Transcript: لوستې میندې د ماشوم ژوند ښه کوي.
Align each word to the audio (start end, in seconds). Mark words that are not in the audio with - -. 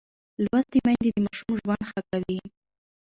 لوستې 0.43 0.77
میندې 0.85 1.09
د 1.13 1.17
ماشوم 1.25 1.51
ژوند 1.61 1.81
ښه 1.89 2.01
کوي. 2.09 2.39